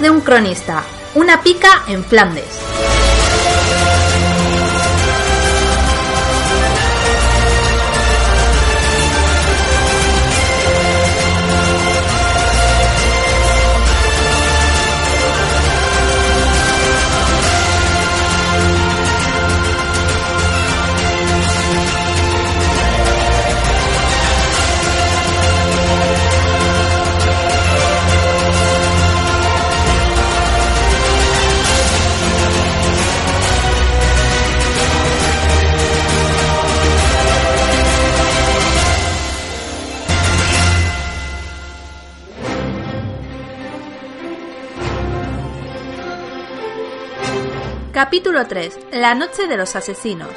[0.00, 0.82] De un cronista.
[1.14, 2.69] Una pica en Flandes.
[48.20, 48.78] Capítulo 3.
[48.92, 50.28] La noche de los asesinos.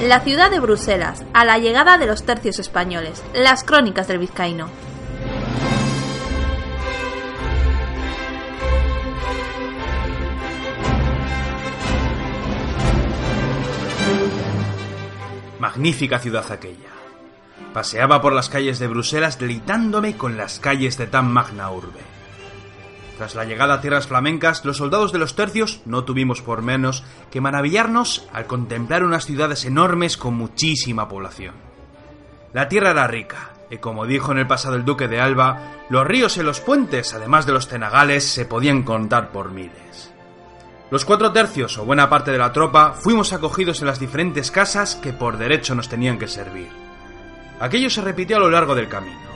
[0.00, 4.70] La ciudad de Bruselas, a la llegada de los tercios españoles, las crónicas del vizcaíno.
[15.58, 17.05] Magnífica ciudad aquella.
[17.76, 22.00] Paseaba por las calles de Bruselas deleitándome con las calles de tan magna urbe.
[23.18, 27.04] Tras la llegada a tierras flamencas, los soldados de los tercios no tuvimos por menos
[27.30, 31.54] que maravillarnos al contemplar unas ciudades enormes con muchísima población.
[32.54, 36.06] La tierra era rica, y como dijo en el pasado el duque de Alba, los
[36.06, 40.14] ríos y los puentes, además de los cenagales, se podían contar por miles.
[40.90, 44.96] Los cuatro tercios o buena parte de la tropa fuimos acogidos en las diferentes casas
[44.96, 46.85] que por derecho nos tenían que servir.
[47.60, 49.26] Aquello se repitió a lo largo del camino.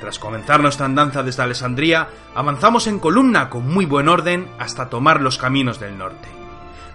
[0.00, 5.20] Tras comenzar nuestra andanza desde Alessandría, avanzamos en columna con muy buen orden hasta tomar
[5.20, 6.28] los caminos del norte.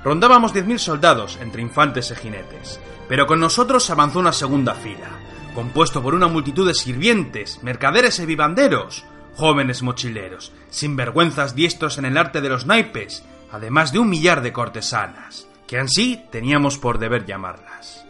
[0.03, 5.09] Rondábamos 10.000 soldados entre infantes y jinetes, pero con nosotros avanzó una segunda fila,
[5.53, 9.03] compuesto por una multitud de sirvientes, mercaderes y vivanderos,
[9.35, 14.53] jóvenes mochileros, sinvergüenzas diestros en el arte de los naipes, además de un millar de
[14.53, 18.05] cortesanas, que ansí teníamos por deber llamarlas.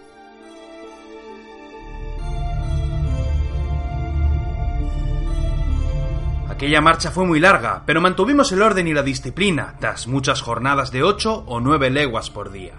[6.51, 10.91] Aquella marcha fue muy larga, pero mantuvimos el orden y la disciplina, tras muchas jornadas
[10.91, 12.73] de ocho o nueve leguas por día.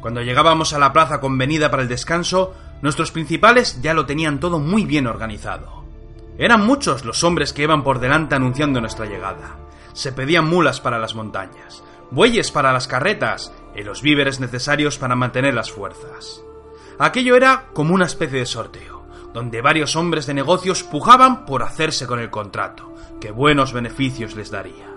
[0.00, 4.58] Cuando llegábamos a la plaza convenida para el descanso, nuestros principales ya lo tenían todo
[4.58, 5.84] muy bien organizado.
[6.38, 9.58] Eran muchos los hombres que iban por delante anunciando nuestra llegada.
[9.92, 15.14] Se pedían mulas para las montañas, bueyes para las carretas y los víveres necesarios para
[15.14, 16.42] mantener las fuerzas.
[16.98, 18.95] Aquello era como una especie de sorteo
[19.36, 24.50] donde varios hombres de negocios pujaban por hacerse con el contrato, que buenos beneficios les
[24.50, 24.88] daría.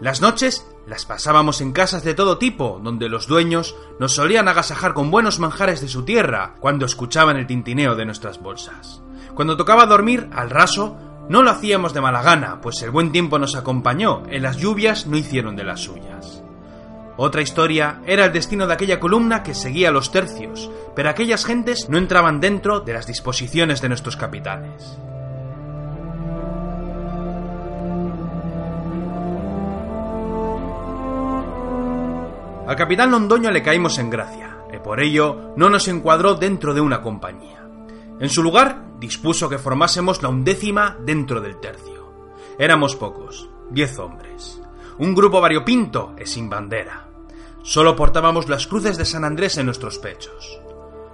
[0.00, 4.94] Las noches las pasábamos en casas de todo tipo, donde los dueños nos solían agasajar
[4.94, 9.02] con buenos manjares de su tierra cuando escuchaban el tintineo de nuestras bolsas.
[9.34, 10.96] Cuando tocaba dormir al raso,
[11.28, 15.06] no lo hacíamos de mala gana, pues el buen tiempo nos acompañó, en las lluvias
[15.06, 16.39] no hicieron de las suyas.
[17.22, 21.90] Otra historia era el destino de aquella columna que seguía los tercios, pero aquellas gentes
[21.90, 24.98] no entraban dentro de las disposiciones de nuestros capitanes.
[32.66, 36.80] Al capitán Londoño le caímos en gracia, y por ello no nos encuadró dentro de
[36.80, 37.68] una compañía.
[38.18, 42.14] En su lugar, dispuso que formásemos la undécima dentro del tercio.
[42.58, 44.62] Éramos pocos, diez hombres.
[44.96, 47.09] Un grupo variopinto y sin bandera.
[47.70, 50.60] Solo portábamos las cruces de San Andrés en nuestros pechos.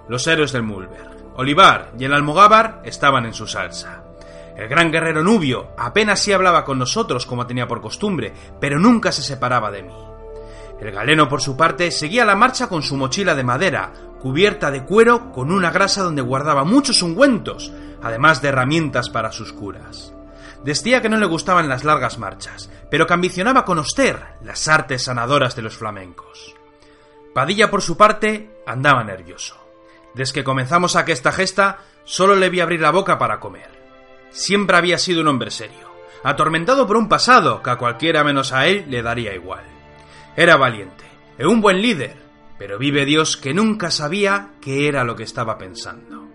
[0.09, 4.01] Los héroes del Mulberg, Olivar y el Almogávar estaban en su salsa.
[4.55, 9.11] El gran guerrero Nubio apenas sí hablaba con nosotros como tenía por costumbre, pero nunca
[9.11, 9.93] se separaba de mí.
[10.81, 14.83] El galeno, por su parte, seguía la marcha con su mochila de madera, cubierta de
[14.83, 17.71] cuero con una grasa donde guardaba muchos ungüentos,
[18.01, 20.16] además de herramientas para sus curas.
[20.63, 25.55] Decía que no le gustaban las largas marchas, pero que ambicionaba conocer las artes sanadoras
[25.55, 26.55] de los flamencos.
[27.33, 29.55] Padilla, por su parte, andaba nervioso.
[30.13, 33.69] Desde que comenzamos aquesta gesta, solo le vi abrir la boca para comer.
[34.31, 35.91] Siempre había sido un hombre serio,
[36.23, 39.63] atormentado por un pasado que a cualquiera menos a él le daría igual.
[40.35, 41.05] Era valiente,
[41.37, 42.17] e un buen líder,
[42.57, 46.27] pero vive Dios que nunca sabía qué era lo que estaba pensando.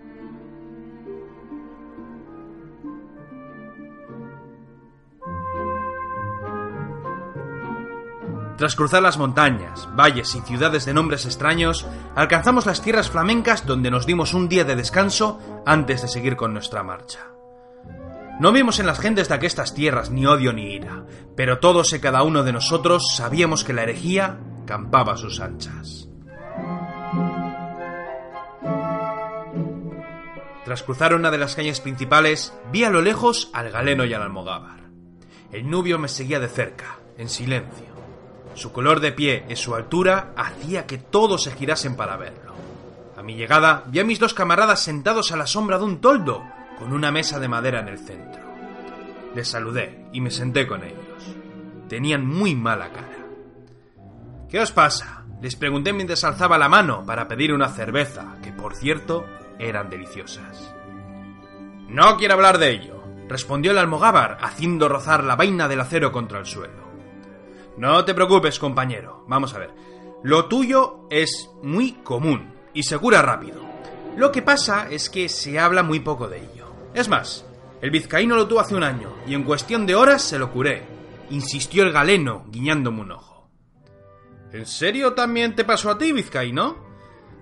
[8.63, 13.91] Tras cruzar las montañas, valles y ciudades de nombres extraños, alcanzamos las tierras flamencas donde
[13.91, 17.27] nos dimos un día de descanso antes de seguir con nuestra marcha.
[18.39, 21.05] No vimos en las gentes de aquestas tierras ni odio ni ira,
[21.35, 26.07] pero todos y cada uno de nosotros sabíamos que la herejía campaba a sus anchas.
[30.63, 34.21] Tras cruzar una de las calles principales, vi a lo lejos al galeno y al
[34.21, 34.83] almogávar.
[35.51, 37.92] El nubio me seguía de cerca, en silencio.
[38.55, 42.53] Su color de pie y su altura hacía que todos se girasen para verlo.
[43.17, 46.43] A mi llegada vi a mis dos camaradas sentados a la sombra de un toldo,
[46.77, 48.41] con una mesa de madera en el centro.
[49.35, 50.97] Les saludé y me senté con ellos.
[51.89, 53.25] Tenían muy mala cara.
[54.49, 55.23] ¿Qué os pasa?
[55.41, 59.25] Les pregunté mientras alzaba la mano para pedir una cerveza, que por cierto
[59.59, 60.73] eran deliciosas.
[61.89, 66.39] No quiero hablar de ello, respondió el almogávar, haciendo rozar la vaina del acero contra
[66.39, 66.82] el suelo.
[67.77, 69.25] No te preocupes, compañero.
[69.27, 69.71] Vamos a ver.
[70.23, 73.61] Lo tuyo es muy común y se cura rápido.
[74.15, 76.71] Lo que pasa es que se habla muy poco de ello.
[76.93, 77.45] Es más,
[77.81, 80.83] el vizcaíno lo tuvo hace un año y en cuestión de horas se lo curé,
[81.31, 83.49] insistió el galeno, guiñándome un ojo.
[84.53, 86.77] ¿En serio también te pasó a ti, vizcaíno?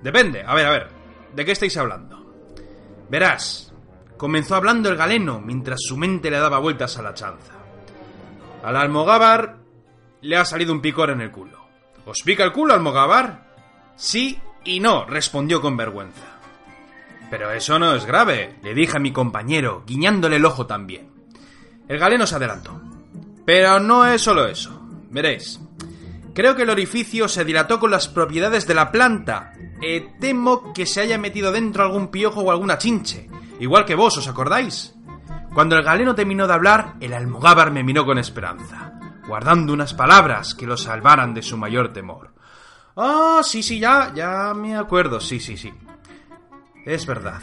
[0.01, 0.89] Depende, a ver, a ver,
[1.35, 2.25] ¿de qué estáis hablando?
[3.09, 3.73] Verás,
[4.17, 7.53] comenzó hablando el galeno mientras su mente le daba vueltas a la chanza.
[8.63, 9.60] Al almogávar
[10.21, 11.59] le ha salido un picor en el culo.
[12.05, 13.51] ¿Os pica el culo, almogávar?
[13.95, 16.39] Sí y no, respondió con vergüenza.
[17.29, 21.09] Pero eso no es grave, le dije a mi compañero, guiñándole el ojo también.
[21.87, 22.81] El galeno se adelantó.
[23.45, 24.79] Pero no es solo eso.
[25.09, 25.59] Veréis.
[26.33, 29.53] Creo que el orificio se dilató con las propiedades de la planta.
[29.81, 33.27] Eh, temo que se haya metido dentro algún piojo o alguna chinche.
[33.59, 34.93] Igual que vos, ¿os acordáis?
[35.53, 38.90] Cuando el galeno terminó de hablar, el almogávar me miró con esperanza
[39.31, 42.33] guardando unas palabras que lo salvaran de su mayor temor.
[42.97, 45.71] Ah, sí, sí, ya, ya me acuerdo, sí, sí, sí.
[46.85, 47.41] Es verdad.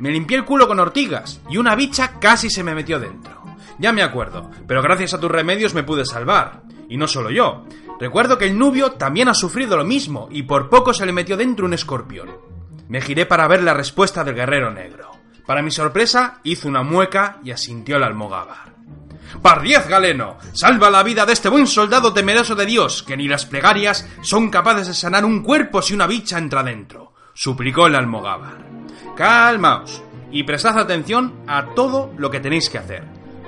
[0.00, 3.40] Me limpié el culo con ortigas y una bicha casi se me metió dentro.
[3.78, 6.62] Ya me acuerdo, pero gracias a tus remedios me pude salvar.
[6.88, 7.64] Y no solo yo.
[8.00, 11.36] Recuerdo que el nubio también ha sufrido lo mismo y por poco se le metió
[11.36, 12.30] dentro un escorpión.
[12.88, 15.12] Me giré para ver la respuesta del guerrero negro.
[15.46, 18.77] Para mi sorpresa, hizo una mueca y asintió el almogávar.
[19.42, 23.46] Pardiez Galeno, salva la vida de este buen soldado temeroso de Dios, que ni las
[23.46, 28.58] plegarias son capaces de sanar un cuerpo si una bicha entra dentro, suplicó el almogávar.
[29.16, 33.04] Calmaos y prestad atención a todo lo que tenéis que hacer.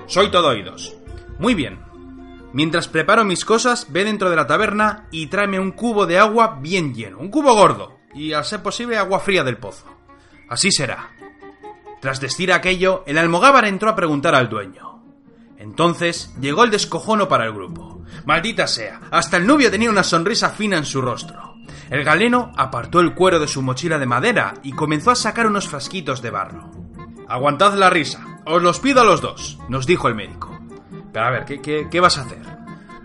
[0.07, 0.95] Soy todo oídos.
[1.39, 1.81] Muy bien.
[2.53, 6.59] Mientras preparo mis cosas, ve dentro de la taberna y tráeme un cubo de agua
[6.61, 9.87] bien lleno, un cubo gordo, y a ser posible agua fría del pozo.
[10.49, 11.11] Así será.
[12.01, 14.90] Tras decir aquello, el almogávar entró a preguntar al dueño.
[15.61, 18.01] Entonces llegó el descojono para el grupo.
[18.25, 21.57] Maldita sea, hasta el nubio tenía una sonrisa fina en su rostro.
[21.91, 25.69] El galeno apartó el cuero de su mochila de madera y comenzó a sacar unos
[25.69, 26.71] frasquitos de barro.
[27.29, 30.59] Aguantad la risa, os los pido a los dos, nos dijo el médico.
[31.13, 32.43] Pero a ver, ¿qué, qué, vas a hacer?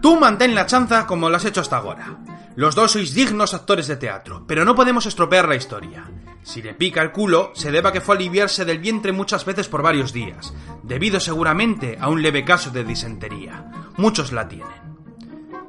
[0.01, 2.19] Tú mantén la chanza como lo has hecho hasta ahora.
[2.55, 6.05] Los dos sois dignos actores de teatro, pero no podemos estropear la historia.
[6.45, 9.67] Si le pica el culo, se deba que fue a aliviarse del vientre muchas veces
[9.67, 10.53] por varios días,
[10.83, 13.71] debido seguramente a un leve caso de disentería.
[13.97, 14.95] Muchos la tienen.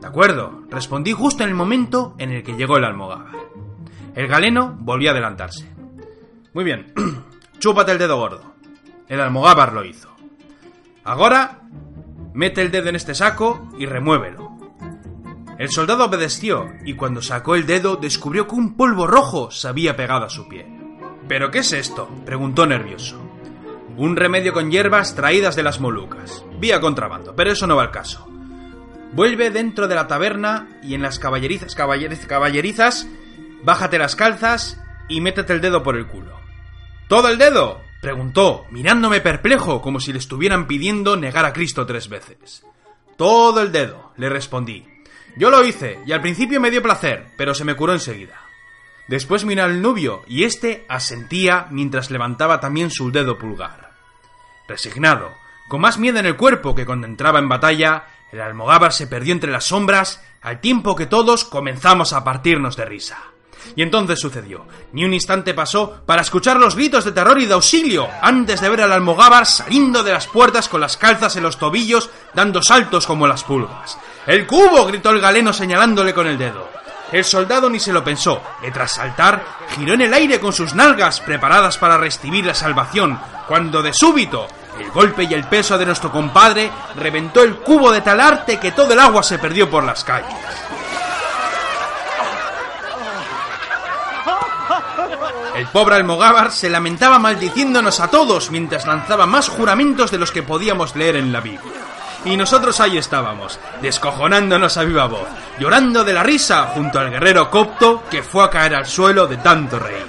[0.03, 3.33] De acuerdo, respondí justo en el momento en el que llegó el almogávar.
[4.15, 5.67] El galeno volvió a adelantarse.
[6.53, 6.93] Muy bien,
[7.59, 8.55] chúpate el dedo gordo.
[9.09, 10.15] El almogávar lo hizo.
[11.05, 11.63] Ahora,
[12.35, 14.59] mete el dedo en este saco y remuévelo.
[15.59, 19.97] El soldado obedeció y cuando sacó el dedo descubrió que un polvo rojo se había
[19.97, 20.76] pegado a su pie.
[21.29, 22.09] ¿Pero qué es esto?
[22.25, 23.21] preguntó nervioso.
[23.97, 26.45] Un remedio con hierbas traídas de las Molucas.
[26.59, 28.27] Vía contrabando, pero eso no va al caso.
[29.13, 33.09] Vuelve dentro de la taberna y en las caballerizas, caballerizas,
[33.65, 36.39] bájate las calzas y métete el dedo por el culo.
[37.09, 37.81] ¿Todo el dedo?
[38.03, 42.65] preguntó, mirándome perplejo como si le estuvieran pidiendo negar a Cristo tres veces.
[43.17, 44.85] Todo el dedo, le respondí,
[45.37, 48.41] yo lo hice, y al principio me dio placer, pero se me curó enseguida.
[49.09, 53.93] Después miré al nubio, y éste asentía mientras levantaba también su dedo pulgar.
[54.67, 55.33] Resignado,
[55.69, 59.33] con más miedo en el cuerpo que cuando entraba en batalla, el almogávar se perdió
[59.33, 63.19] entre las sombras, al tiempo que todos comenzamos a partirnos de risa.
[63.75, 64.67] Y entonces sucedió.
[64.93, 68.69] Ni un instante pasó para escuchar los gritos de terror y de auxilio, antes de
[68.69, 73.07] ver al almogávar saliendo de las puertas con las calzas en los tobillos, dando saltos
[73.07, 73.99] como las pulgas.
[74.27, 74.87] ¡El cubo!
[74.87, 76.69] gritó el galeno señalándole con el dedo.
[77.13, 79.45] El soldado ni se lo pensó, y tras saltar,
[79.77, 84.49] giró en el aire con sus nalgas preparadas para recibir la salvación, cuando de súbito
[84.79, 88.73] el golpe y el peso de nuestro compadre reventó el cubo de tal arte que
[88.73, 90.35] todo el agua se perdió por las calles.
[95.55, 100.43] El pobre almogávar se lamentaba maldiciéndonos a todos mientras lanzaba más juramentos de los que
[100.43, 101.73] podíamos leer en la Biblia.
[102.25, 107.51] Y nosotros ahí estábamos, descojonándonos a viva voz, llorando de la risa junto al guerrero
[107.51, 110.07] copto que fue a caer al suelo de tanto reír.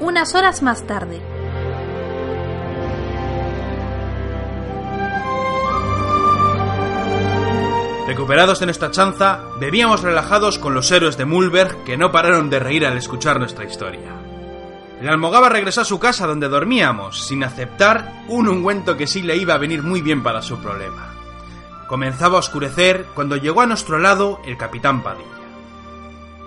[0.00, 1.37] Unas horas más tarde.
[8.08, 12.58] Recuperados de nuestra chanza, bebíamos relajados con los héroes de Mulberg que no pararon de
[12.58, 14.14] reír al escuchar nuestra historia.
[14.98, 19.36] El almogaba regresó a su casa donde dormíamos, sin aceptar un ungüento que sí le
[19.36, 21.12] iba a venir muy bien para su problema.
[21.86, 25.28] Comenzaba a oscurecer cuando llegó a nuestro lado el capitán Padilla.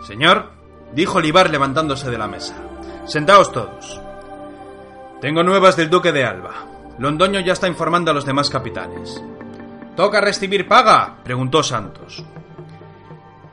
[0.07, 0.49] Señor,
[0.95, 2.55] dijo Olivar levantándose de la mesa,
[3.05, 4.01] sentaos todos.
[5.21, 6.53] Tengo nuevas del duque de Alba.
[6.97, 9.21] Londoño ya está informando a los demás capitanes.
[9.95, 11.17] ¿Toca recibir paga?
[11.23, 12.23] preguntó Santos.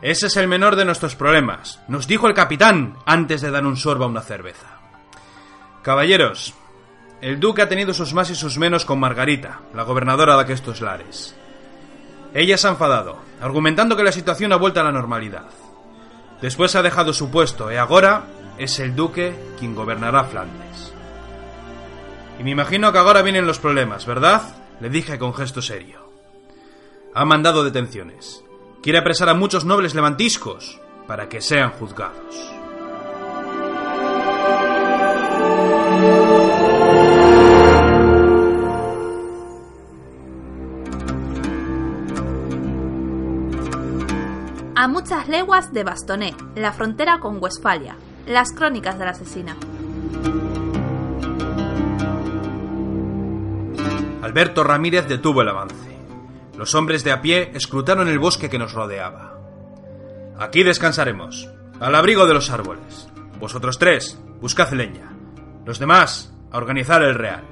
[0.01, 3.77] Ese es el menor de nuestros problemas, nos dijo el capitán antes de dar un
[3.77, 4.79] sorbo a una cerveza.
[5.83, 6.55] Caballeros,
[7.21, 10.81] el duque ha tenido sus más y sus menos con Margarita, la gobernadora de aquestos
[10.81, 11.35] lares.
[12.33, 15.47] Ella se ha enfadado, argumentando que la situación ha vuelto a la normalidad.
[16.41, 18.23] Después ha dejado su puesto y ahora
[18.57, 20.93] es el duque quien gobernará Flandes.
[22.39, 24.43] Y me imagino que ahora vienen los problemas, ¿verdad?
[24.81, 26.08] Le dije con gesto serio.
[27.19, 28.45] Ha mandado detenciones.
[28.81, 32.53] Quiere apresar a muchos nobles levantiscos para que sean juzgados.
[44.77, 47.97] A muchas leguas de Bastoné, la frontera con Westfalia.
[48.29, 49.57] Las crónicas de la asesina.
[54.23, 55.88] Alberto Ramírez detuvo el avance.
[56.59, 59.39] Los hombres de a pie escrutaron el bosque que nos rodeaba.
[60.41, 61.49] Aquí descansaremos,
[61.79, 63.09] al abrigo de los árboles.
[63.39, 65.13] Vosotros tres, buscad leña.
[65.65, 67.45] Los demás, a organizar el real.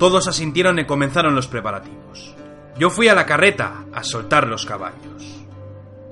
[0.00, 2.34] Todos asintieron y comenzaron los preparativos.
[2.76, 5.46] Yo fui a la carreta a soltar los caballos.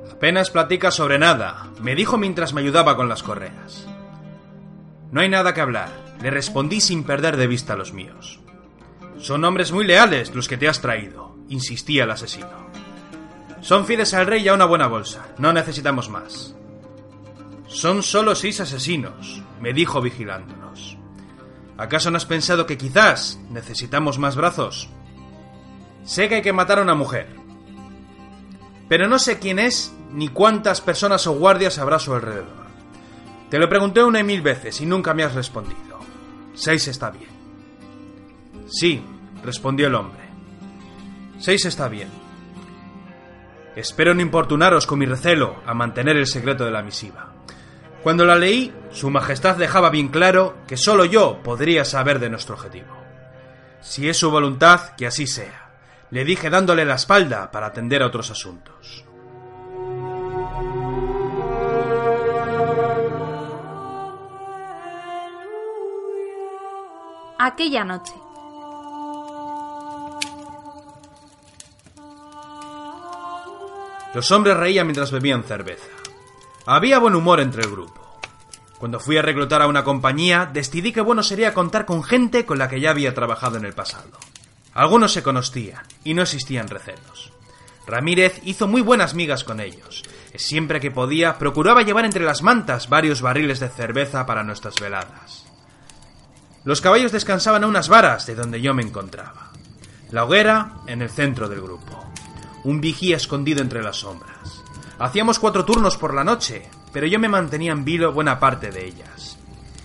[0.08, 3.88] Apenas platica sobre nada, me dijo mientras me ayudaba con las correas.
[5.10, 5.90] No hay nada que hablar,
[6.22, 8.38] le respondí sin perder de vista los míos.
[9.18, 12.66] Son hombres muy leales los que te has traído, insistía el asesino.
[13.60, 16.54] Son fieles al rey y a una buena bolsa, no necesitamos más.
[17.66, 20.96] Son solo seis asesinos, me dijo vigilándonos.
[21.76, 24.88] ¿Acaso no has pensado que quizás necesitamos más brazos?
[26.04, 27.28] Sé que hay que matar a una mujer,
[28.88, 32.66] pero no sé quién es ni cuántas personas o guardias habrá a su alrededor.
[33.50, 35.98] Te lo pregunté una y mil veces y nunca me has respondido.
[36.54, 37.30] Seis está bien.
[38.68, 39.02] Sí,
[39.42, 40.25] respondió el hombre.
[41.38, 42.08] Seis está bien.
[43.76, 47.32] Espero no importunaros con mi recelo a mantener el secreto de la misiva.
[48.02, 52.54] Cuando la leí, Su Majestad dejaba bien claro que solo yo podría saber de nuestro
[52.54, 52.96] objetivo.
[53.80, 55.70] Si es su voluntad, que así sea,
[56.10, 59.04] le dije dándole la espalda para atender a otros asuntos.
[67.38, 68.25] Aquella noche.
[74.16, 75.84] Los hombres reían mientras bebían cerveza.
[76.64, 78.18] Había buen humor entre el grupo.
[78.78, 82.58] Cuando fui a reclutar a una compañía, decidí que bueno sería contar con gente con
[82.58, 84.12] la que ya había trabajado en el pasado.
[84.72, 87.30] Algunos se conocían y no existían recelos.
[87.86, 90.02] Ramírez hizo muy buenas migas con ellos.
[90.34, 95.44] Siempre que podía, procuraba llevar entre las mantas varios barriles de cerveza para nuestras veladas.
[96.64, 99.50] Los caballos descansaban a unas varas de donde yo me encontraba.
[100.10, 102.05] La hoguera en el centro del grupo.
[102.66, 104.60] Un vigía escondido entre las sombras.
[104.98, 108.86] Hacíamos cuatro turnos por la noche, pero yo me mantenía en vilo buena parte de
[108.86, 109.38] ellas.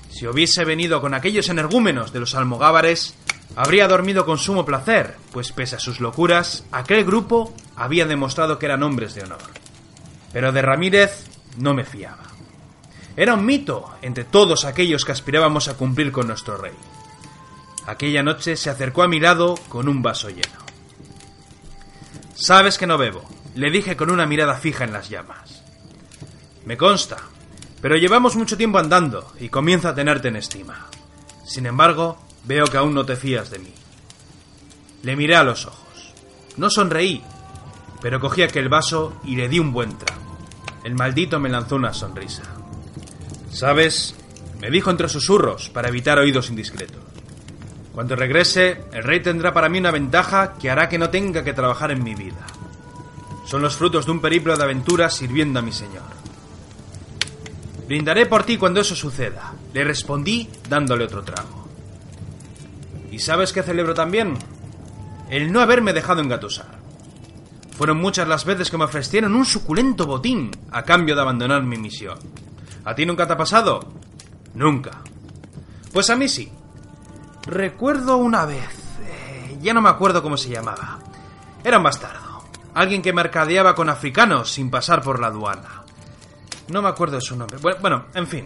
[0.09, 3.13] Si hubiese venido con aquellos energúmenos de los almogávares,
[3.55, 8.65] habría dormido con sumo placer, pues pese a sus locuras, aquel grupo había demostrado que
[8.65, 9.51] eran hombres de honor.
[10.33, 12.23] Pero de Ramírez no me fiaba.
[13.15, 16.73] Era un mito entre todos aquellos que aspirábamos a cumplir con nuestro rey.
[17.85, 20.70] Aquella noche se acercó a mi lado con un vaso lleno.
[22.41, 25.62] Sabes que no bebo, le dije con una mirada fija en las llamas.
[26.65, 27.17] Me consta,
[27.83, 30.88] pero llevamos mucho tiempo andando y comienzo a tenerte en estima.
[31.45, 33.71] Sin embargo, veo que aún no te fías de mí.
[35.03, 36.13] Le miré a los ojos.
[36.57, 37.21] No sonreí,
[38.01, 40.36] pero cogí aquel vaso y le di un buen trago.
[40.83, 42.41] El maldito me lanzó una sonrisa.
[43.51, 44.15] ¿Sabes?
[44.60, 47.11] Me dijo entre susurros para evitar oídos indiscretos.
[47.93, 51.53] Cuando regrese, el rey tendrá para mí una ventaja que hará que no tenga que
[51.53, 52.45] trabajar en mi vida.
[53.45, 56.03] Son los frutos de un periplo de aventuras sirviendo a mi señor.
[57.88, 61.67] Brindaré por ti cuando eso suceda, le respondí dándole otro trago.
[63.12, 64.38] ¿Y sabes qué celebro también?
[65.29, 66.79] El no haberme dejado engatusar.
[67.77, 71.77] Fueron muchas las veces que me ofrecieron un suculento botín a cambio de abandonar mi
[71.77, 72.17] misión.
[72.86, 73.91] ¿A ti nunca te ha pasado?
[74.53, 75.01] Nunca.
[75.91, 76.50] Pues a mí sí.
[77.45, 78.69] Recuerdo una vez.
[79.05, 81.00] eh, ya no me acuerdo cómo se llamaba.
[81.63, 82.43] Era un bastardo.
[82.74, 85.83] Alguien que mercadeaba con africanos sin pasar por la aduana.
[86.69, 87.57] No me acuerdo de su nombre.
[87.81, 88.45] Bueno, en fin.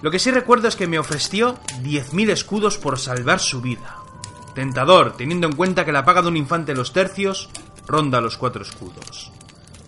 [0.00, 3.96] Lo que sí recuerdo es que me ofreció 10.000 escudos por salvar su vida.
[4.54, 7.50] Tentador, teniendo en cuenta que la paga de un infante los tercios
[7.86, 9.30] ronda los cuatro escudos.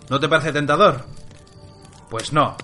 [0.09, 1.05] ¿No te parece tentador?
[2.09, 2.55] Pues no.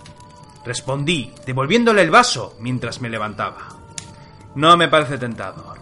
[0.65, 3.80] Respondí, devolviéndole el vaso mientras me levantaba.
[4.55, 5.79] No me parece tentador.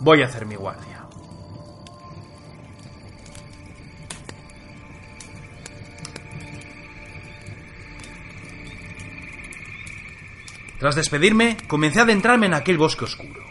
[0.00, 0.98] Voy a hacer mi guardia.
[10.78, 13.44] Tras despedirme, comencé a adentrarme en aquel bosque oscuro.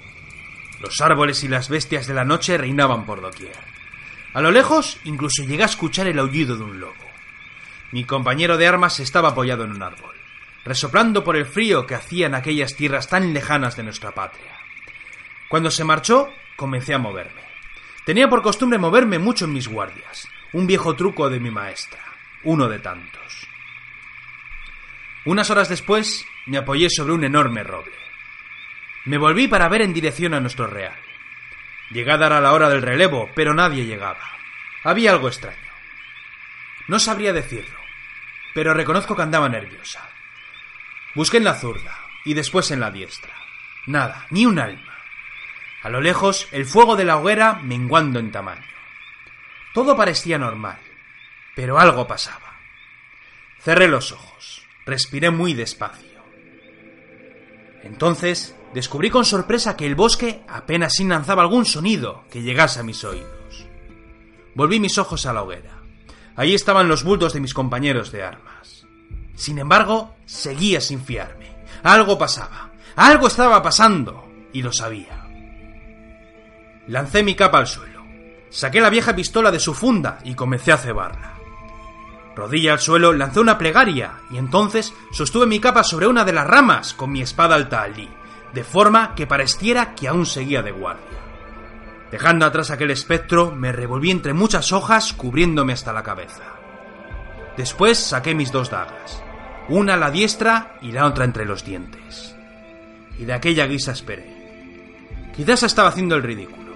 [0.81, 3.57] Los árboles y las bestias de la noche reinaban por doquier.
[4.33, 6.93] A lo lejos, incluso llegué a escuchar el aullido de un lobo.
[7.91, 10.15] Mi compañero de armas estaba apoyado en un árbol,
[10.63, 14.56] resoplando por el frío que hacía en aquellas tierras tan lejanas de nuestra patria.
[15.47, 17.41] Cuando se marchó, comencé a moverme.
[18.05, 21.99] Tenía por costumbre moverme mucho en mis guardias, un viejo truco de mi maestra,
[22.43, 23.47] uno de tantos.
[25.25, 27.95] Unas horas después, me apoyé sobre un enorme roble.
[29.05, 30.97] Me volví para ver en dirección a nuestro real.
[31.91, 34.37] Llegada era la hora del relevo, pero nadie llegaba.
[34.83, 35.57] Había algo extraño.
[36.87, 37.77] No sabría decirlo,
[38.53, 40.09] pero reconozco que andaba nerviosa.
[41.15, 43.33] Busqué en la zurda y después en la diestra.
[43.85, 44.96] Nada, ni un alma.
[45.87, 48.67] A lo lejos, el fuego de la hoguera menguando en tamaño.
[49.73, 50.77] Todo parecía normal,
[51.55, 52.57] pero algo pasaba.
[53.61, 56.21] Cerré los ojos, respiré muy despacio.
[57.83, 63.01] Entonces descubrí con sorpresa que el bosque apenas lanzaba algún sonido que llegase a mis
[63.05, 63.65] oídos.
[64.55, 65.83] Volví mis ojos a la hoguera.
[66.35, 68.85] Allí estaban los bultos de mis compañeros de armas.
[69.35, 71.55] Sin embargo, seguía sin fiarme.
[71.81, 72.73] Algo pasaba.
[72.97, 74.29] Algo estaba pasando.
[74.51, 75.16] Y lo sabía.
[76.87, 78.03] Lancé mi capa al suelo.
[78.49, 81.33] Saqué la vieja pistola de su funda y comencé a cebarla.
[82.35, 86.47] Rodilla al suelo, lancé una plegaria y entonces sostuve mi capa sobre una de las
[86.47, 88.09] ramas con mi espada alta allí,
[88.53, 91.17] de forma que pareciera que aún seguía de guardia.
[92.11, 96.43] Dejando atrás aquel espectro, me revolví entre muchas hojas cubriéndome hasta la cabeza.
[97.57, 99.21] Después saqué mis dos dagas,
[99.67, 102.35] una a la diestra y la otra entre los dientes.
[103.17, 104.37] Y de aquella guisa esperé.
[105.35, 106.66] Quizás estaba haciendo el ridículo,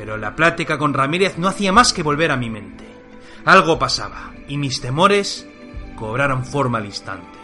[0.00, 2.86] pero la plática con Ramírez no hacía más que volver a mi mente.
[3.44, 5.46] Algo pasaba, y mis temores
[5.94, 7.38] cobraron forma al instante.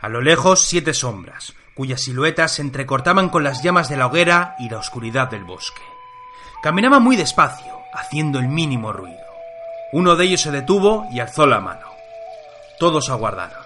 [0.00, 4.54] A lo lejos siete sombras, cuyas siluetas se entrecortaban con las llamas de la hoguera
[4.60, 5.82] y la oscuridad del bosque.
[6.64, 9.20] Caminaba muy despacio, haciendo el mínimo ruido.
[9.92, 11.86] Uno de ellos se detuvo y alzó la mano.
[12.78, 13.62] Todos aguardaron.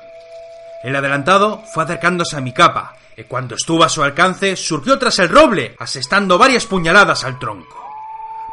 [0.82, 5.20] El adelantado fue acercándose a mi capa, y cuando estuvo a su alcance, surgió tras
[5.20, 7.88] el roble, asestando varias puñaladas al tronco.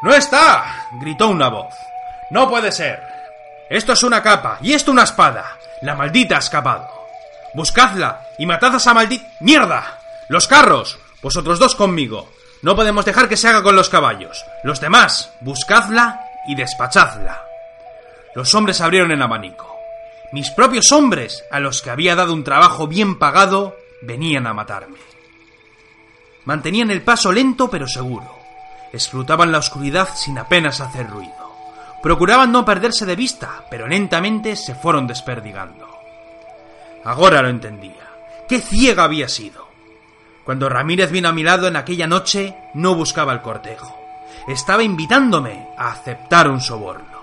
[0.03, 0.89] ¡No está!
[1.01, 1.73] gritó una voz.
[2.29, 3.01] ¡No puede ser!
[3.67, 5.57] Esto es una capa y esto una espada.
[5.81, 6.87] La maldita ha escapado.
[7.55, 9.25] Buscadla y matad a esa maldita...
[9.39, 9.97] ¡Mierda!
[10.29, 10.99] Los carros.
[11.23, 12.29] Vosotros dos conmigo.
[12.65, 14.43] No podemos dejar que se haga con los caballos.
[14.63, 17.43] Los demás, buscadla y despachadla.
[18.33, 19.71] Los hombres abrieron en abanico.
[20.31, 24.97] Mis propios hombres, a los que había dado un trabajo bien pagado, venían a matarme.
[26.45, 28.35] Mantenían el paso lento pero seguro.
[28.91, 31.53] Escrutaban la oscuridad sin apenas hacer ruido.
[32.01, 35.87] Procuraban no perderse de vista, pero lentamente se fueron desperdigando.
[37.03, 38.09] Ahora lo entendía.
[38.49, 39.64] ¡Qué ciega había sido!
[40.45, 43.97] Cuando Ramírez vino a mi lado en aquella noche, no buscaba el cortejo.
[44.47, 47.19] Estaba invitándome a aceptar un soborno.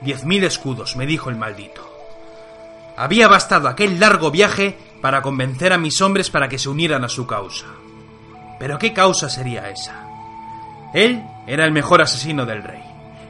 [0.00, 1.86] Diez mil escudos, me dijo el maldito.
[2.96, 7.10] Había bastado aquel largo viaje para convencer a mis hombres para que se unieran a
[7.10, 7.66] su causa.
[8.58, 10.06] Pero ¿qué causa sería esa?
[10.94, 12.82] Él era el mejor asesino del rey,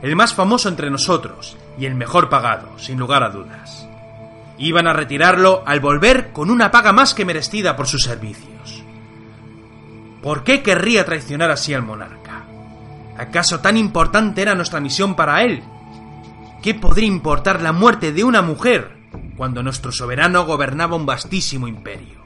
[0.03, 3.89] el más famoso entre nosotros y el mejor pagado, sin lugar a dudas.
[4.59, 8.54] Iban a retirarlo al volver con una paga más que merecida por sus servicios.
[10.25, 12.47] ¿Por qué querría traicionar así al monarca?
[13.19, 15.63] ¿Acaso tan importante era nuestra misión para él?
[16.63, 18.97] ¿Qué podría importar la muerte de una mujer
[19.37, 22.25] cuando nuestro soberano gobernaba un vastísimo imperio?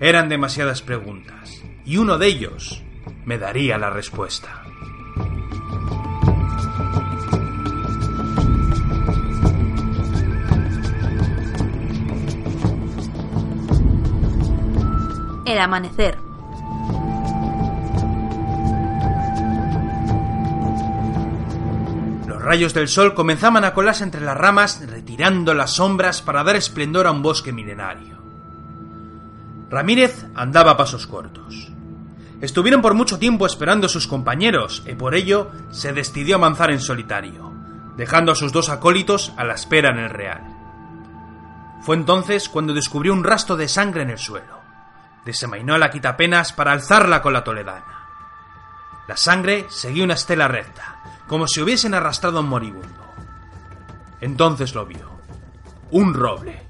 [0.00, 2.82] Eran demasiadas preguntas, y uno de ellos
[3.24, 4.64] me daría la respuesta.
[15.46, 16.33] El amanecer.
[22.44, 27.06] Rayos del sol comenzaban a colarse entre las ramas, retirando las sombras para dar esplendor
[27.06, 28.18] a un bosque milenario.
[29.70, 31.68] Ramírez andaba a pasos cortos.
[32.40, 36.80] Estuvieron por mucho tiempo esperando a sus compañeros, y por ello se decidió avanzar en
[36.80, 37.52] solitario,
[37.96, 40.42] dejando a sus dos acólitos a la espera en el real.
[41.82, 44.60] Fue entonces cuando descubrió un rastro de sangre en el suelo.
[45.24, 48.08] Desenvainó la quitapenas para alzarla con la toledana.
[49.06, 50.93] La sangre seguía una estela recta,
[51.26, 53.04] como si hubiesen arrastrado un moribundo.
[54.20, 55.10] Entonces lo vio.
[55.90, 56.62] Un roble.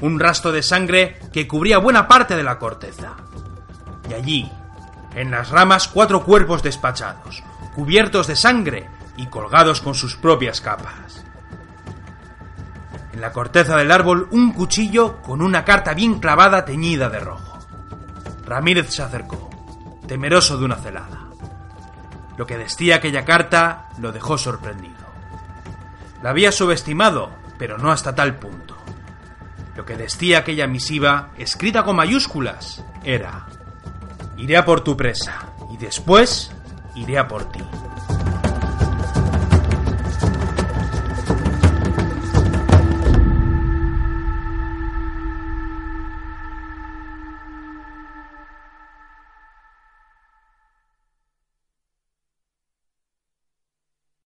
[0.00, 3.14] Un rastro de sangre que cubría buena parte de la corteza.
[4.08, 4.52] Y allí,
[5.14, 7.42] en las ramas, cuatro cuerpos despachados,
[7.74, 11.24] cubiertos de sangre y colgados con sus propias capas.
[13.12, 17.58] En la corteza del árbol, un cuchillo con una carta bien clavada teñida de rojo.
[18.44, 19.48] Ramírez se acercó,
[20.06, 21.25] temeroso de una celada.
[22.36, 25.06] Lo que decía aquella carta lo dejó sorprendido.
[26.22, 28.76] La había subestimado, pero no hasta tal punto.
[29.76, 33.46] Lo que decía aquella misiva, escrita con mayúsculas, era
[34.38, 36.50] Iré a por tu presa, y después
[36.94, 37.62] iré a por ti.